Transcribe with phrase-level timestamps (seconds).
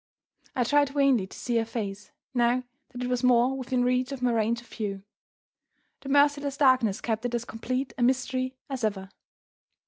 [0.55, 4.23] I tried vainly to see her face, now that it was more within reach of
[4.23, 5.03] my range of view.
[5.99, 9.09] The merciless darkness kept it as complete a mystery as ever.